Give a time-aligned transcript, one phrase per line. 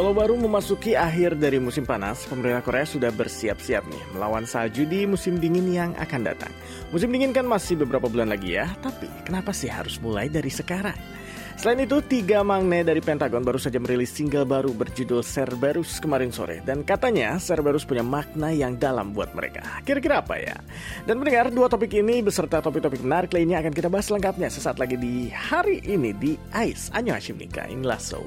[0.00, 5.04] Walau baru memasuki akhir dari musim panas, pemerintah Korea sudah bersiap-siap nih melawan salju di
[5.04, 6.48] musim dingin yang akan datang.
[6.88, 10.96] Musim dingin kan masih beberapa bulan lagi ya, tapi kenapa sih harus mulai dari sekarang?
[11.60, 16.64] Selain itu, tiga magne dari Pentagon baru saja merilis single baru berjudul Cerberus kemarin sore.
[16.64, 19.84] Dan katanya Cerberus punya makna yang dalam buat mereka.
[19.84, 20.56] Kira-kira apa ya?
[21.04, 24.96] Dan mendengar dua topik ini beserta topik-topik menarik lainnya akan kita bahas lengkapnya sesaat lagi
[24.96, 26.88] di hari ini di AIS.
[26.96, 28.24] Anyo Hashim Nika, inilah show.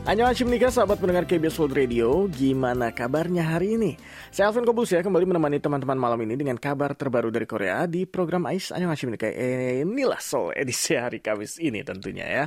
[0.00, 4.00] Nika, sahabat pendengar KBS World Radio, gimana kabarnya hari ini?
[4.32, 8.08] Saya Alvin Kobus ya, kembali menemani teman-teman malam ini dengan kabar terbaru dari Korea di
[8.08, 9.28] program AIS Nika.
[9.28, 12.44] Eh, inilah Soul edisi hari Kamis ini tentunya ya.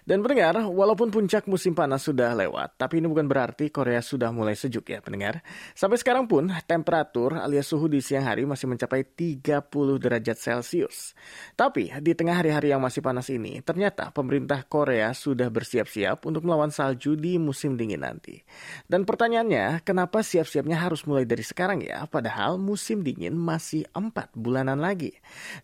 [0.00, 4.56] Dan pendengar, walaupun puncak musim panas sudah lewat, tapi ini bukan berarti Korea sudah mulai
[4.56, 5.44] sejuk ya pendengar.
[5.76, 11.12] Sampai sekarang pun, temperatur alias suhu di siang hari masih mencapai 30 derajat Celcius.
[11.52, 16.72] Tapi, di tengah hari-hari yang masih panas ini, ternyata pemerintah Korea sudah bersiap-siap untuk melawan
[16.72, 18.38] salju salju di musim dingin nanti.
[18.86, 22.06] Dan pertanyaannya, kenapa siap-siapnya harus mulai dari sekarang ya?
[22.06, 25.10] Padahal musim dingin masih empat bulanan lagi.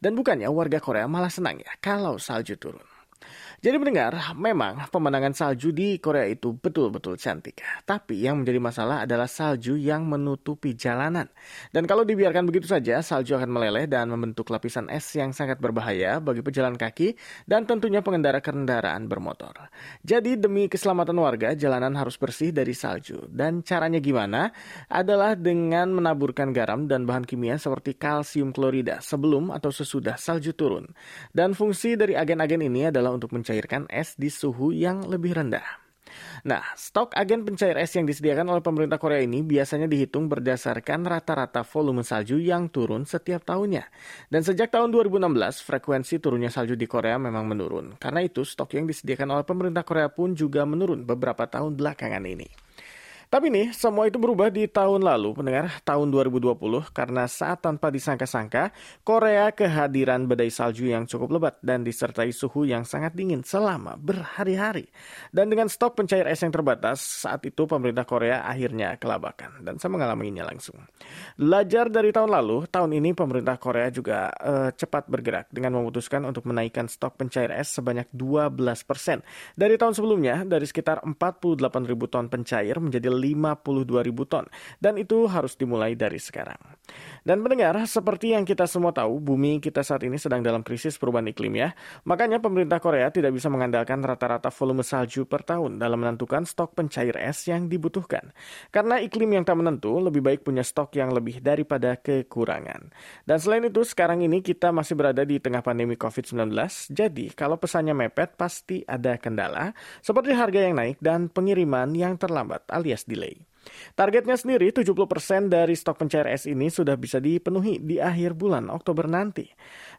[0.02, 2.89] Dan bukannya warga Korea malah senang ya kalau salju turun.
[3.60, 7.60] Jadi mendengar, memang pemandangan salju di Korea itu betul-betul cantik.
[7.84, 11.28] Tapi yang menjadi masalah adalah salju yang menutupi jalanan.
[11.68, 16.24] Dan kalau dibiarkan begitu saja, salju akan meleleh dan membentuk lapisan es yang sangat berbahaya
[16.24, 17.12] bagi pejalan kaki
[17.44, 19.68] dan tentunya pengendara kendaraan bermotor.
[20.08, 23.28] Jadi demi keselamatan warga, jalanan harus bersih dari salju.
[23.28, 24.56] Dan caranya gimana?
[24.88, 30.88] Adalah dengan menaburkan garam dan bahan kimia seperti kalsium klorida sebelum atau sesudah salju turun.
[31.28, 35.82] Dan fungsi dari agen-agen ini adalah untuk mencari mencairkan es di suhu yang lebih rendah.
[36.46, 41.66] Nah, stok agen pencair es yang disediakan oleh pemerintah Korea ini biasanya dihitung berdasarkan rata-rata
[41.66, 43.90] volume salju yang turun setiap tahunnya.
[44.30, 47.98] Dan sejak tahun 2016, frekuensi turunnya salju di Korea memang menurun.
[47.98, 52.69] Karena itu, stok yang disediakan oleh pemerintah Korea pun juga menurun beberapa tahun belakangan ini.
[53.30, 58.74] Tapi nih, semua itu berubah di tahun lalu, pendengar, tahun 2020, karena saat tanpa disangka-sangka,
[59.06, 64.90] Korea kehadiran badai salju yang cukup lebat dan disertai suhu yang sangat dingin selama berhari-hari.
[65.30, 69.62] Dan dengan stok pencair es yang terbatas, saat itu pemerintah Korea akhirnya kelabakan.
[69.62, 70.82] Dan saya mengalaminya langsung.
[71.38, 76.50] Belajar dari tahun lalu, tahun ini pemerintah Korea juga uh, cepat bergerak dengan memutuskan untuk
[76.50, 79.22] menaikkan stok pencair es sebanyak 12 persen.
[79.54, 84.48] Dari tahun sebelumnya, dari sekitar 48 ribu ton pencair menjadi 52 ribu ton.
[84.80, 86.80] Dan itu harus dimulai dari sekarang.
[87.20, 91.28] Dan mendengar, seperti yang kita semua tahu, bumi kita saat ini sedang dalam krisis perubahan
[91.28, 91.76] iklim ya.
[92.08, 97.14] Makanya pemerintah Korea tidak bisa mengandalkan rata-rata volume salju per tahun dalam menentukan stok pencair
[97.20, 98.32] es yang dibutuhkan.
[98.72, 102.88] Karena iklim yang tak menentu, lebih baik punya stok yang lebih daripada kekurangan.
[103.28, 106.50] Dan selain itu, sekarang ini kita masih berada di tengah pandemi COVID-19,
[106.88, 112.64] jadi kalau pesannya mepet pasti ada kendala, seperti harga yang naik dan pengiriman yang terlambat
[112.72, 113.50] alias delay.
[113.92, 119.04] Targetnya sendiri 70% dari stok pencair es ini sudah bisa dipenuhi di akhir bulan Oktober
[119.04, 119.44] nanti.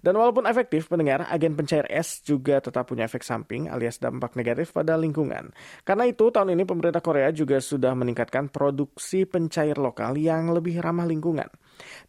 [0.01, 4.73] Dan walaupun efektif, pendengar, agen pencair es juga tetap punya efek samping alias dampak negatif
[4.73, 5.53] pada lingkungan.
[5.85, 11.05] Karena itu, tahun ini pemerintah Korea juga sudah meningkatkan produksi pencair lokal yang lebih ramah
[11.05, 11.47] lingkungan.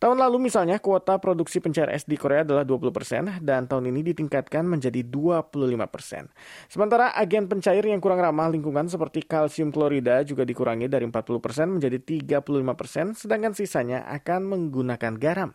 [0.02, 4.66] Tahun lalu misalnya kuota produksi pencair es di Korea adalah 20% dan tahun ini ditingkatkan
[4.66, 6.26] menjadi 25%.
[6.66, 11.98] Sementara agen pencair yang kurang ramah lingkungan seperti kalsium klorida juga dikurangi dari 40% menjadi
[12.02, 15.54] 35%, sedangkan sisanya akan menggunakan garam.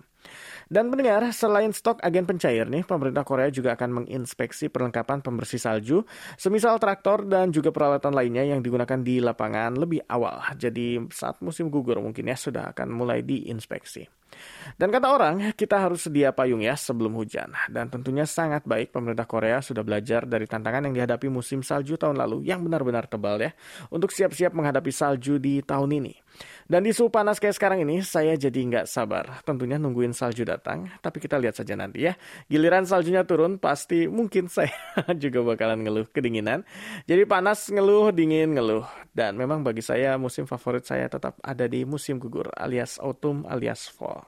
[0.67, 6.03] Dan mendengar, selain stok agen pencair nih, pemerintah Korea juga akan menginspeksi perlengkapan pembersih salju,
[6.35, 10.43] semisal traktor dan juga peralatan lainnya yang digunakan di lapangan lebih awal.
[10.59, 14.03] Jadi saat musim gugur mungkin ya sudah akan mulai diinspeksi.
[14.75, 17.49] Dan kata orang, kita harus sedia payung ya sebelum hujan.
[17.71, 22.19] Dan tentunya sangat baik pemerintah Korea sudah belajar dari tantangan yang dihadapi musim salju tahun
[22.19, 23.51] lalu yang benar-benar tebal ya,
[23.89, 26.13] untuk siap-siap menghadapi salju di tahun ini.
[26.67, 29.39] Dan di suhu panas kayak sekarang ini, saya jadi nggak sabar.
[29.47, 32.13] Tentunya nungguin salju datang, tapi kita lihat saja nanti ya.
[32.51, 34.75] Giliran saljunya turun, pasti mungkin saya
[35.15, 36.67] juga bakalan ngeluh kedinginan.
[37.07, 38.83] Jadi panas ngeluh, dingin ngeluh.
[39.15, 43.87] Dan memang bagi saya musim favorit saya tetap ada di musim gugur alias autumn alias
[43.87, 44.26] fall.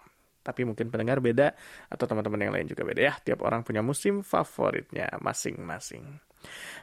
[0.49, 1.53] Tapi mungkin pendengar beda
[1.93, 3.13] atau teman-teman yang lain juga beda ya.
[3.21, 6.29] Tiap orang punya musim favoritnya masing-masing.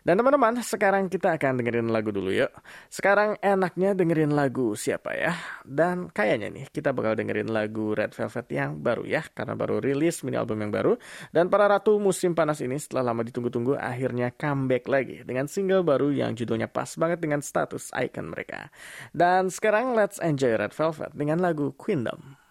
[0.06, 2.52] Dan teman-teman, sekarang kita akan dengerin lagu dulu yuk.
[2.86, 5.34] Sekarang enaknya dengerin lagu siapa ya?
[5.66, 10.22] Dan kayaknya nih, kita bakal dengerin lagu Red Velvet yang baru ya, karena baru rilis
[10.22, 10.94] mini album yang baru.
[11.34, 16.14] Dan para ratu musim panas ini setelah lama ditunggu-tunggu akhirnya comeback lagi dengan single baru
[16.14, 18.70] yang judulnya pas banget dengan status icon mereka.
[19.10, 22.45] Dan sekarang let's enjoy Red Velvet dengan lagu Queendom.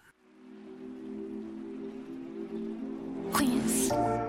[3.96, 4.25] Ya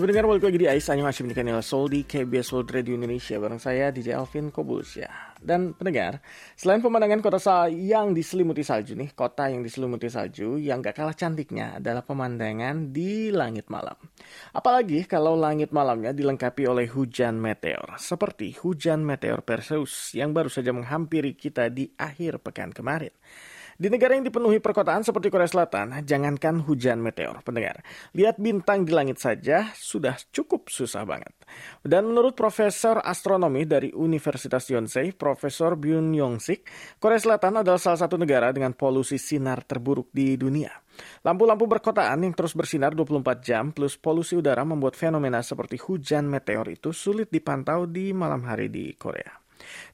[0.00, 3.92] pendengar balik lagi di Ais masih menikahi Soul di KBS World Radio Indonesia bareng saya
[3.92, 5.12] DJ Alvin Kobulus ya.
[5.36, 6.24] Dan pendengar,
[6.56, 11.76] selain pemandangan kota yang diselimuti salju nih, kota yang diselimuti salju yang gak kalah cantiknya
[11.76, 13.96] adalah pemandangan di langit malam.
[14.56, 20.72] Apalagi kalau langit malamnya dilengkapi oleh hujan meteor, seperti hujan meteor Perseus yang baru saja
[20.72, 23.12] menghampiri kita di akhir pekan kemarin.
[23.80, 27.80] Di negara yang dipenuhi perkotaan seperti Korea Selatan, jangankan hujan meteor, pendengar.
[28.12, 31.32] Lihat bintang di langit saja sudah cukup susah banget.
[31.80, 36.68] Dan menurut Profesor Astronomi dari Universitas Yonsei, Profesor Byun Yong-sik,
[37.00, 40.76] Korea Selatan adalah salah satu negara dengan polusi sinar terburuk di dunia.
[41.24, 46.68] Lampu-lampu perkotaan yang terus bersinar 24 jam plus polusi udara membuat fenomena seperti hujan meteor
[46.68, 49.40] itu sulit dipantau di malam hari di Korea.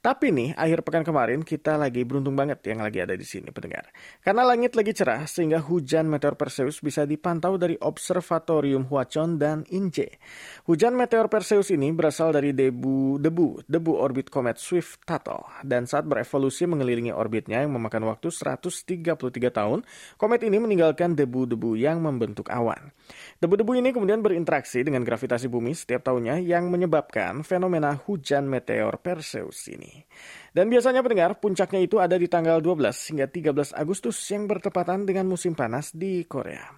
[0.01, 3.91] Tapi nih, akhir pekan kemarin kita lagi beruntung banget yang lagi ada di sini, pendengar.
[4.23, 10.23] Karena langit lagi cerah, sehingga hujan meteor Perseus bisa dipantau dari Observatorium Hwachon dan Inje.
[10.71, 15.43] Hujan meteor Perseus ini berasal dari debu debu debu orbit komet Swift Tuttle.
[15.67, 19.17] Dan saat berevolusi mengelilingi orbitnya yang memakan waktu 133
[19.51, 19.83] tahun,
[20.21, 22.95] komet ini meninggalkan debu-debu yang membentuk awan.
[23.43, 29.56] Debu-debu ini kemudian berinteraksi dengan gravitasi bumi setiap tahunnya yang menyebabkan fenomena hujan meteor Perseus
[29.73, 30.05] ini.
[30.53, 35.25] Dan biasanya pendengar, puncaknya itu ada di tanggal 12 hingga 13 Agustus yang bertepatan dengan
[35.25, 36.69] musim panas di Korea.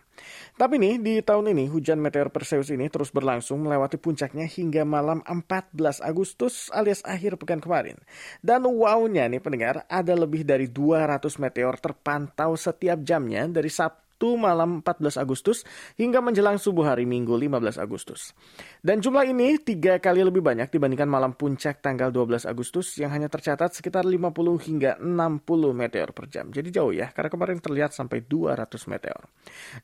[0.59, 5.23] Tapi nih, di tahun ini hujan meteor Perseus ini terus berlangsung melewati puncaknya hingga malam
[5.23, 7.95] 14 Agustus alias akhir pekan kemarin.
[8.43, 14.35] Dan wownya nih pendengar, ada lebih dari 200 meteor terpantau setiap jamnya dari Sabtu Sabtu
[14.35, 15.63] malam 14 Agustus
[15.95, 18.35] hingga menjelang subuh hari Minggu 15 Agustus.
[18.83, 23.31] Dan jumlah ini tiga kali lebih banyak dibandingkan malam puncak tanggal 12 Agustus yang hanya
[23.31, 24.19] tercatat sekitar 50
[24.67, 26.51] hingga 60 meteor per jam.
[26.51, 29.23] Jadi jauh ya, karena kemarin terlihat sampai 200 meteor.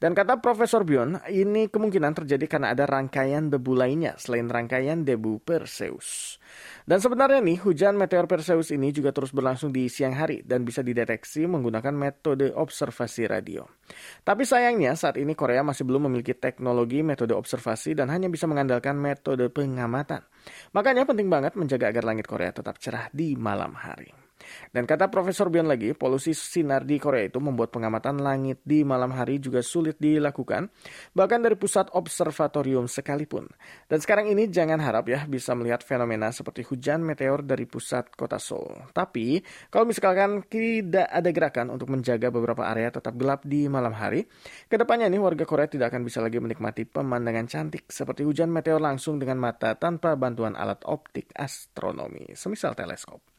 [0.03, 5.47] Dan kata Profesor Bion, ini kemungkinan terjadi karena ada rangkaian debu lainnya selain rangkaian debu
[5.47, 6.43] Perseus.
[6.83, 10.83] Dan sebenarnya nih, hujan meteor Perseus ini juga terus berlangsung di siang hari dan bisa
[10.83, 13.63] dideteksi menggunakan metode observasi radio.
[14.25, 18.97] Tapi sayangnya saat ini Korea masih belum memiliki teknologi metode observasi dan hanya bisa mengandalkan
[18.97, 20.25] metode pengamatan.
[20.73, 24.24] Makanya penting banget menjaga agar langit Korea tetap cerah di malam hari.
[24.71, 29.13] Dan kata Profesor Bion lagi, polusi sinar di Korea itu membuat pengamatan langit di malam
[29.13, 30.71] hari juga sulit dilakukan,
[31.13, 33.51] bahkan dari pusat observatorium sekalipun.
[33.91, 38.39] Dan sekarang ini jangan harap ya bisa melihat fenomena seperti hujan meteor dari pusat kota
[38.39, 38.91] Seoul.
[38.95, 44.27] Tapi, kalau misalkan tidak ada gerakan untuk menjaga beberapa area tetap gelap di malam hari,
[44.71, 48.79] ke depannya ini warga Korea tidak akan bisa lagi menikmati pemandangan cantik seperti hujan meteor
[48.79, 53.34] langsung dengan mata tanpa bantuan alat optik astronomi, semisal teleskop.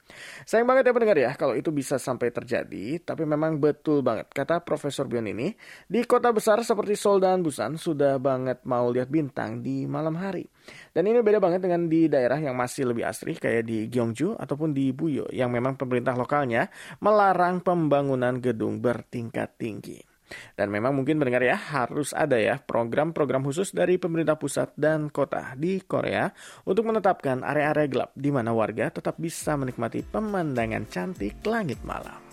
[0.46, 4.62] Sayang banget ya pendengar ya kalau itu bisa sampai terjadi, tapi memang betul banget kata
[4.62, 5.54] Profesor Bion ini,
[5.90, 10.46] di kota besar seperti Seoul dan Busan sudah banget mau lihat bintang di malam hari.
[10.94, 14.74] Dan ini beda banget dengan di daerah yang masih lebih asri kayak di Gyeongju ataupun
[14.74, 16.70] di Buyo yang memang pemerintah lokalnya
[17.02, 20.15] melarang pembangunan gedung bertingkat tinggi.
[20.58, 25.54] Dan memang mungkin mendengar ya, harus ada ya program-program khusus dari pemerintah pusat dan kota
[25.54, 26.34] di Korea
[26.66, 32.25] untuk menetapkan area-area gelap di mana warga tetap bisa menikmati pemandangan cantik langit malam.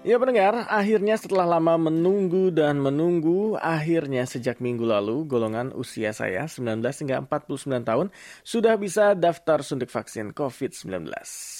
[0.00, 6.48] Ya pendengar, akhirnya setelah lama menunggu dan menunggu, akhirnya sejak minggu lalu golongan usia saya
[6.48, 8.08] 19 hingga 49 tahun
[8.40, 11.04] sudah bisa daftar suntik vaksin COVID-19.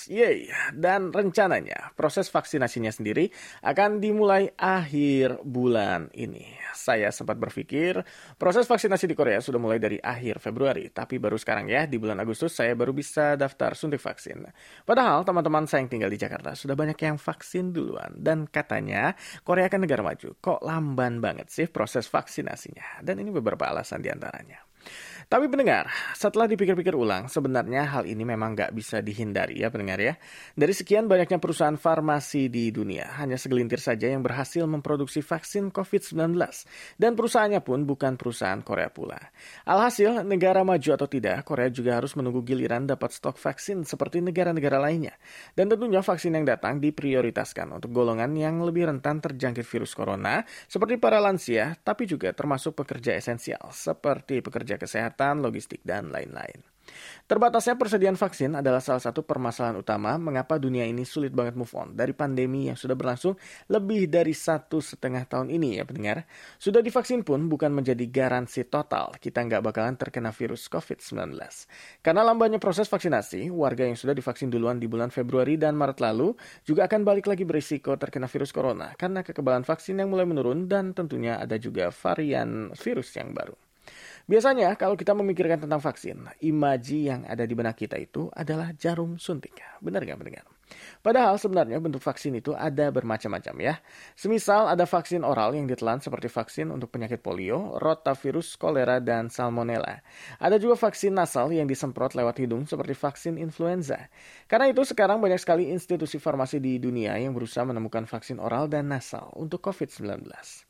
[0.08, 3.28] Yeay, dan rencananya proses vaksinasinya sendiri
[3.60, 6.48] akan dimulai akhir bulan ini.
[6.72, 8.00] Saya sempat berpikir
[8.40, 12.16] proses vaksinasi di Korea sudah mulai dari akhir Februari, tapi baru sekarang ya di bulan
[12.16, 14.48] Agustus saya baru bisa daftar suntik vaksin.
[14.88, 19.12] Padahal teman-teman saya yang tinggal di Jakarta sudah banyak yang vaksin duluan dan katanya
[19.44, 20.36] Korea kan negara maju.
[20.38, 23.04] Kok lamban banget sih proses vaksinasinya?
[23.04, 24.64] Dan ini beberapa alasan di antaranya.
[25.30, 25.86] Tapi pendengar,
[26.18, 30.18] setelah dipikir-pikir ulang, sebenarnya hal ini memang nggak bisa dihindari ya pendengar ya.
[30.58, 36.34] Dari sekian banyaknya perusahaan farmasi di dunia, hanya segelintir saja yang berhasil memproduksi vaksin COVID-19.
[36.98, 39.22] Dan perusahaannya pun bukan perusahaan Korea pula.
[39.70, 44.82] Alhasil, negara maju atau tidak, Korea juga harus menunggu giliran dapat stok vaksin seperti negara-negara
[44.82, 45.14] lainnya.
[45.54, 50.98] Dan tentunya vaksin yang datang diprioritaskan untuk golongan yang lebih rentan terjangkit virus corona, seperti
[50.98, 56.64] para lansia, tapi juga termasuk pekerja esensial, seperti pekerja kesehatan, kesehatan, logistik, dan lain-lain.
[57.30, 61.94] Terbatasnya persediaan vaksin adalah salah satu permasalahan utama mengapa dunia ini sulit banget move on
[61.94, 63.38] dari pandemi yang sudah berlangsung
[63.70, 66.26] lebih dari satu setengah tahun ini ya pendengar.
[66.58, 71.38] Sudah divaksin pun bukan menjadi garansi total kita nggak bakalan terkena virus COVID-19.
[72.02, 76.34] Karena lambannya proses vaksinasi, warga yang sudah divaksin duluan di bulan Februari dan Maret lalu
[76.66, 80.90] juga akan balik lagi berisiko terkena virus corona karena kekebalan vaksin yang mulai menurun dan
[80.90, 83.69] tentunya ada juga varian virus yang baru.
[84.30, 89.18] Biasanya kalau kita memikirkan tentang vaksin, imaji yang ada di benak kita itu adalah jarum
[89.18, 89.58] suntik.
[89.82, 90.46] Benar nggak mendengar?
[91.02, 93.74] Padahal sebenarnya bentuk vaksin itu ada bermacam-macam ya.
[94.14, 99.98] Semisal ada vaksin oral yang ditelan seperti vaksin untuk penyakit polio, rotavirus, kolera, dan salmonella.
[100.38, 104.06] Ada juga vaksin nasal yang disemprot lewat hidung seperti vaksin influenza.
[104.46, 108.94] Karena itu sekarang banyak sekali institusi farmasi di dunia yang berusaha menemukan vaksin oral dan
[108.94, 110.69] nasal untuk COVID-19.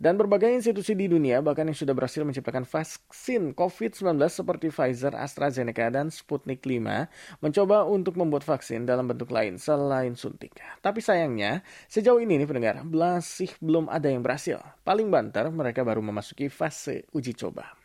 [0.00, 5.92] Dan berbagai institusi di dunia bahkan yang sudah berhasil menciptakan vaksin COVID-19 seperti Pfizer, AstraZeneca,
[5.92, 10.56] dan Sputnik 5 mencoba untuk membuat vaksin dalam bentuk lain selain suntik.
[10.80, 14.60] Tapi sayangnya, sejauh ini nih pendengar, masih belum ada yang berhasil.
[14.84, 17.79] Paling banter, mereka baru memasuki fase uji coba.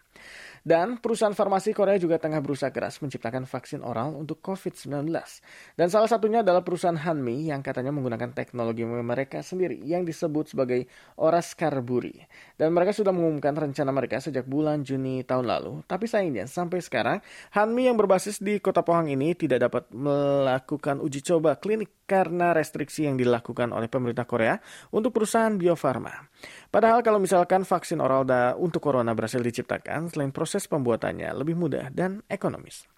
[0.66, 5.06] Dan perusahaan farmasi Korea juga tengah berusaha keras menciptakan vaksin oral untuk COVID-19.
[5.78, 10.90] Dan salah satunya adalah perusahaan Hanmi yang katanya menggunakan teknologi mereka sendiri yang disebut sebagai
[11.22, 12.18] Oras Karburi.
[12.56, 15.84] Dan mereka sudah mengumumkan rencana mereka sejak bulan Juni tahun lalu.
[15.84, 17.20] Tapi sayangnya sampai sekarang
[17.52, 23.04] Hanmi yang berbasis di kota Pohang ini tidak dapat melakukan uji coba klinik karena restriksi
[23.10, 24.56] yang dilakukan oleh pemerintah Korea
[24.96, 26.16] untuk perusahaan Bio Farma.
[26.72, 28.24] Padahal kalau misalkan vaksin oral
[28.58, 32.95] untuk corona berhasil diciptakan, selain proses pembuatannya lebih mudah dan ekonomis.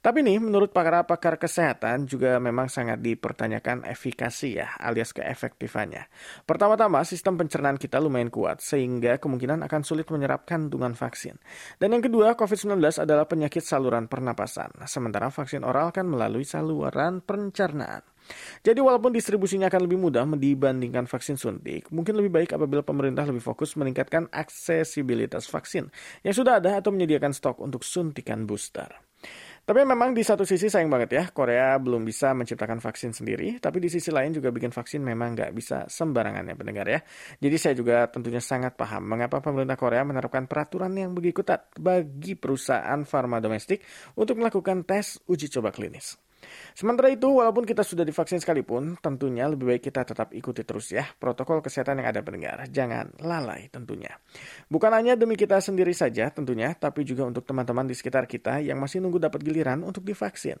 [0.00, 6.08] Tapi nih, menurut pakar-pakar kesehatan juga memang sangat dipertanyakan efikasi ya, alias keefektifannya.
[6.48, 11.36] Pertama-tama, sistem pencernaan kita lumayan kuat, sehingga kemungkinan akan sulit menyerap kandungan vaksin.
[11.76, 18.02] Dan yang kedua, COVID-19 adalah penyakit saluran pernapasan, sementara vaksin oral kan melalui saluran pencernaan.
[18.62, 23.42] Jadi walaupun distribusinya akan lebih mudah dibandingkan vaksin suntik, mungkin lebih baik apabila pemerintah lebih
[23.42, 25.90] fokus meningkatkan aksesibilitas vaksin
[26.22, 29.09] yang sudah ada atau menyediakan stok untuk suntikan booster.
[29.70, 33.78] Tapi memang di satu sisi sayang banget ya, Korea belum bisa menciptakan vaksin sendiri, tapi
[33.78, 36.98] di sisi lain juga bikin vaksin memang nggak bisa sembarangan ya pendengar ya.
[37.38, 42.34] Jadi saya juga tentunya sangat paham mengapa pemerintah Korea menerapkan peraturan yang begitu ketat bagi
[42.34, 43.86] perusahaan farma domestik
[44.18, 46.18] untuk melakukan tes uji coba klinis.
[46.74, 51.06] Sementara itu, walaupun kita sudah divaksin sekalipun, tentunya lebih baik kita tetap ikuti terus ya
[51.18, 52.66] protokol kesehatan yang ada pendengar.
[52.68, 54.10] Jangan lalai tentunya.
[54.70, 58.78] Bukan hanya demi kita sendiri saja tentunya, tapi juga untuk teman-teman di sekitar kita yang
[58.78, 60.56] masih nunggu dapat giliran untuk divaksin.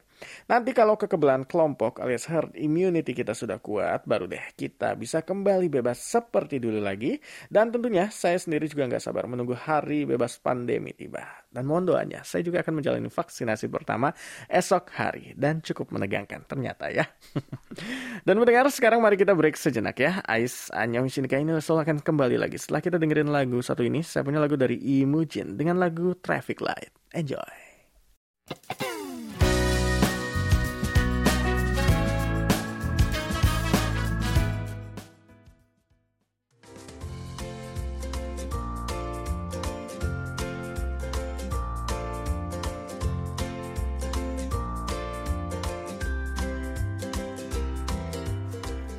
[0.50, 5.70] Nanti kalau kekebalan kelompok alias herd immunity kita sudah kuat, baru deh kita bisa kembali
[5.70, 7.18] bebas seperti dulu lagi.
[7.48, 11.24] Dan tentunya saya sendiri juga nggak sabar menunggu hari bebas pandemi tiba.
[11.50, 14.14] Dan mohon doanya, saya juga akan menjalani vaksinasi pertama
[14.46, 15.34] esok hari.
[15.34, 17.10] Dan cukup menegangkan ternyata ya.
[18.26, 20.22] Dan mendengar sekarang mari kita break sejenak ya.
[20.30, 22.54] Ais Anyong Shinika ini selalu akan kembali lagi.
[22.54, 26.94] Setelah kita dengerin lagu satu ini, saya punya lagu dari Imujin dengan lagu Traffic Light.
[27.10, 27.69] Enjoy.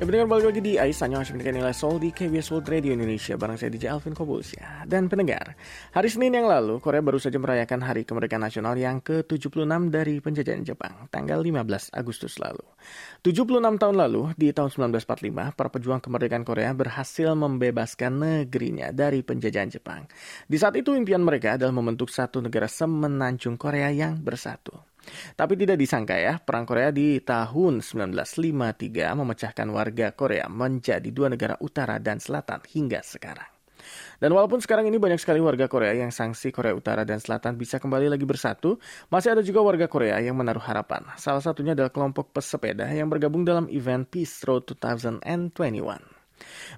[0.02, 2.90] Ya pendengar balik lagi di Ais Hanya masih mendengar nilai Soul di KBS World Radio
[2.90, 3.38] Indonesia.
[3.38, 4.82] Barang saya DJ Alvin Kobus ya.
[4.82, 5.54] Dan pendengar
[5.94, 9.62] Hari Senin yang lalu Korea baru saja merayakan Hari Kemerdekaan Nasional yang ke-76
[9.94, 12.66] dari penjajahan Jepang Tanggal 15 Agustus lalu.
[13.22, 19.70] 76 tahun lalu di tahun 1945 Para pejuang kemerdekaan Korea berhasil membebaskan negerinya dari penjajahan
[19.70, 20.10] Jepang.
[20.50, 24.74] Di saat itu impian mereka adalah membentuk satu negara semenanjung Korea yang bersatu
[25.34, 31.58] tapi tidak disangka ya, Perang Korea di tahun 1953 memecahkan warga Korea menjadi dua negara
[31.58, 33.52] utara dan selatan hingga sekarang.
[34.22, 37.82] Dan walaupun sekarang ini banyak sekali warga Korea yang sanksi Korea Utara dan Selatan bisa
[37.82, 38.78] kembali lagi bersatu,
[39.10, 41.02] masih ada juga warga Korea yang menaruh harapan.
[41.18, 46.11] Salah satunya adalah kelompok pesepeda yang bergabung dalam event Peace Road 2021.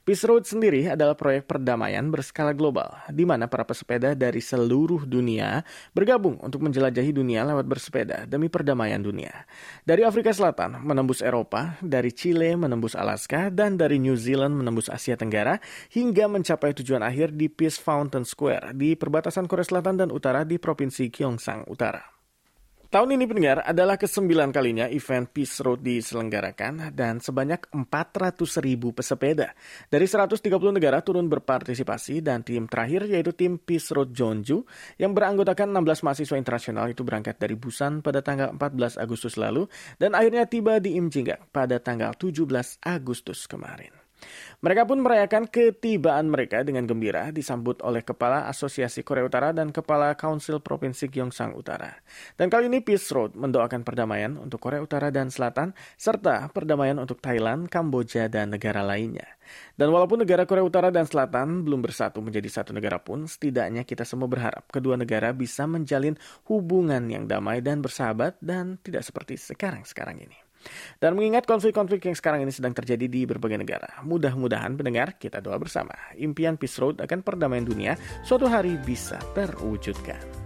[0.02, 5.64] Peace Road sendiri adalah proyek perdamaian berskala global, di mana para pesepeda dari seluruh dunia
[5.92, 9.44] bergabung untuk menjelajahi dunia lewat bersepeda demi perdamaian dunia.
[9.82, 15.18] Dari Afrika Selatan menembus Eropa, dari Chile menembus Alaska, dan dari New Zealand menembus Asia
[15.18, 15.58] Tenggara,
[15.90, 20.56] hingga mencapai tujuan akhir di Peace Fountain Square di perbatasan Korea Selatan dan Utara di
[20.56, 22.13] Provinsi Gyeongsang Utara.
[22.94, 29.50] Tahun ini pendengar adalah kesembilan kalinya event Peace Road diselenggarakan dan sebanyak 400 ribu pesepeda
[29.90, 30.38] dari 130
[30.70, 34.62] negara turun berpartisipasi dan tim terakhir yaitu tim Peace Road Jeonju
[35.02, 39.66] yang beranggotakan 16 mahasiswa internasional itu berangkat dari Busan pada tanggal 14 Agustus lalu
[39.98, 42.46] dan akhirnya tiba di Imjinga pada tanggal 17
[42.78, 44.03] Agustus kemarin.
[44.64, 50.16] Mereka pun merayakan ketibaan mereka dengan gembira disambut oleh Kepala Asosiasi Korea Utara dan Kepala
[50.16, 51.92] Council Provinsi Gyeongsang Utara.
[52.38, 57.20] Dan kali ini Peace Road mendoakan perdamaian untuk Korea Utara dan Selatan serta perdamaian untuk
[57.20, 59.26] Thailand, Kamboja, dan negara lainnya.
[59.76, 64.06] Dan walaupun negara Korea Utara dan Selatan belum bersatu menjadi satu negara pun, setidaknya kita
[64.08, 66.16] semua berharap kedua negara bisa menjalin
[66.48, 70.43] hubungan yang damai dan bersahabat dan tidak seperti sekarang-sekarang ini.
[70.98, 75.56] Dan mengingat konflik-konflik yang sekarang ini sedang terjadi di berbagai negara, mudah-mudahan pendengar kita doa
[75.56, 75.94] bersama.
[76.16, 77.92] Impian Peace Road akan perdamaian dunia
[78.22, 80.44] suatu hari bisa terwujudkan.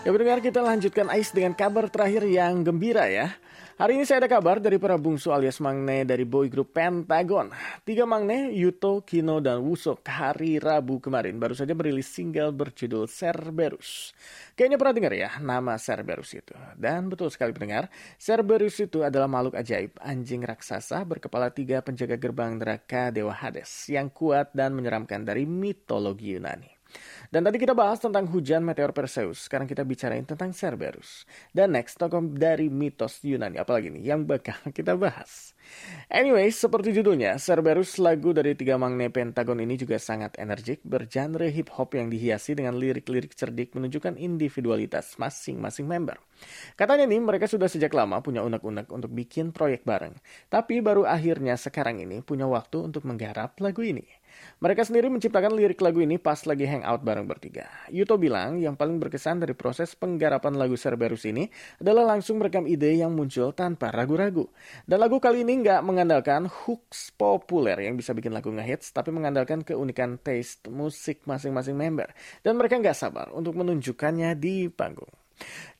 [0.00, 3.36] Ya pendengar kita lanjutkan Ais dengan kabar terakhir yang gembira ya.
[3.80, 7.48] Hari ini saya ada kabar dari para bungsu alias Mangne dari boy group Pentagon.
[7.80, 14.12] Tiga Mangne, Yuto, Kino, dan Wusok hari Rabu kemarin baru saja merilis single berjudul Cerberus.
[14.52, 16.52] Kayaknya pernah dengar ya nama Cerberus itu.
[16.76, 17.88] Dan betul sekali pendengar,
[18.20, 24.12] Cerberus itu adalah makhluk ajaib, anjing raksasa berkepala tiga penjaga gerbang neraka Dewa Hades yang
[24.12, 26.79] kuat dan menyeramkan dari mitologi Yunani.
[27.30, 29.46] Dan tadi kita bahas tentang hujan meteor Perseus.
[29.46, 31.24] Sekarang kita bicarain tentang Cerberus.
[31.54, 33.58] Dan next, tokoh dari mitos Yunani.
[33.62, 35.54] Apalagi nih yang bakal kita bahas.
[36.10, 41.70] Anyway, seperti judulnya, Cerberus lagu dari tiga magne Pentagon ini juga sangat energik, bergenre hip
[41.78, 46.18] hop yang dihiasi dengan lirik-lirik cerdik menunjukkan individualitas masing-masing member.
[46.74, 50.18] Katanya nih, mereka sudah sejak lama punya unek-unek untuk bikin proyek bareng.
[50.50, 54.02] Tapi baru akhirnya sekarang ini punya waktu untuk menggarap lagu ini.
[54.60, 57.68] Mereka sendiri menciptakan lirik lagu ini pas lagi hangout bareng bertiga.
[57.88, 61.48] Yuto bilang yang paling berkesan dari proses penggarapan lagu Cerberus ini
[61.80, 64.50] adalah langsung merekam ide yang muncul tanpa ragu-ragu.
[64.84, 69.64] Dan lagu kali ini nggak mengandalkan hooks populer yang bisa bikin lagu ngehits, tapi mengandalkan
[69.64, 72.12] keunikan taste musik masing-masing member.
[72.44, 75.10] Dan mereka nggak sabar untuk menunjukkannya di panggung.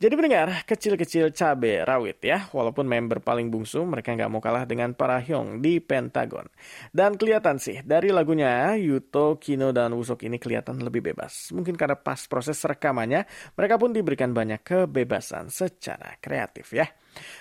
[0.00, 2.48] Jadi pendengar, kecil-kecil cabe rawit ya.
[2.52, 6.48] Walaupun member paling bungsu, mereka nggak mau kalah dengan para Hyung di Pentagon.
[6.88, 11.52] Dan kelihatan sih, dari lagunya, Yuto, Kino, dan Wusok ini kelihatan lebih bebas.
[11.52, 16.88] Mungkin karena pas proses rekamannya, mereka pun diberikan banyak kebebasan secara kreatif ya.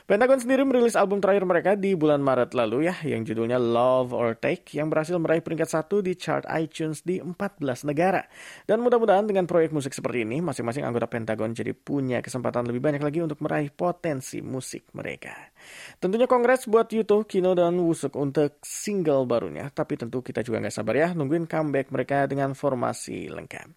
[0.06, 4.34] Pentagon sendiri merilis album terakhir mereka di bulan Maret lalu ya, yang judulnya Love or
[4.36, 8.26] Take, yang berhasil meraih peringkat satu di chart iTunes di 14 negara.
[8.66, 13.04] Dan mudah-mudahan dengan proyek musik seperti ini, masing-masing anggota Pentagon jadi punya kesempatan lebih banyak
[13.04, 15.54] lagi untuk meraih potensi musik mereka.
[16.00, 20.76] Tentunya kongres buat Yuto, Kino, dan Wusuk untuk single barunya, tapi tentu kita juga nggak
[20.76, 23.68] sabar ya nungguin comeback mereka dengan formasi lengkap.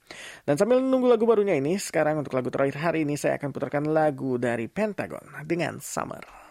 [0.46, 3.84] Dan sambil nunggu lagu barunya ini, sekarang untuk lagu terakhir hari ini saya akan putarkan
[3.90, 6.41] lagu dari Pentagon dengan Summer.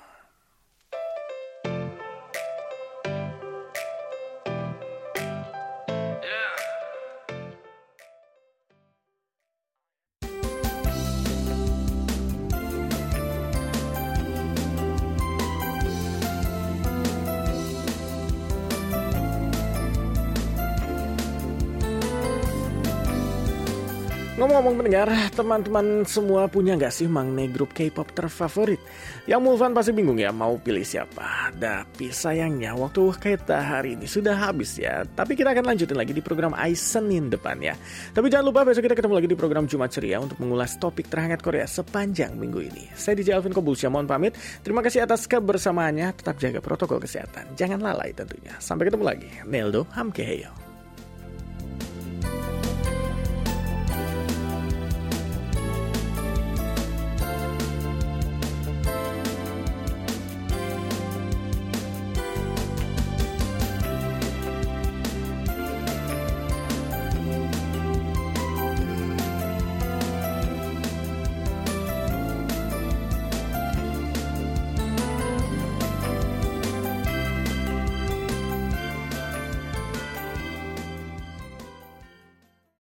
[24.42, 25.06] Ngomong-ngomong mendengar,
[25.38, 28.82] teman-teman semua punya nggak sih mangne grup K-pop terfavorit?
[29.30, 31.54] Yang Mulvan pasti bingung ya mau pilih siapa.
[31.54, 35.06] Tapi sayangnya waktu kita hari ini sudah habis ya.
[35.06, 37.78] Tapi kita akan lanjutin lagi di program Ais Senin depan ya.
[38.18, 41.46] Tapi jangan lupa besok kita ketemu lagi di program Jumat Ceria untuk mengulas topik terhangat
[41.46, 42.90] Korea sepanjang minggu ini.
[42.98, 44.34] Saya DJ Alvin Kobulsya, mohon pamit.
[44.66, 46.18] Terima kasih atas kebersamaannya.
[46.18, 47.54] Tetap jaga protokol kesehatan.
[47.54, 48.58] Jangan lalai tentunya.
[48.58, 49.30] Sampai ketemu lagi.
[49.46, 50.61] Neldo Hamkeheyo.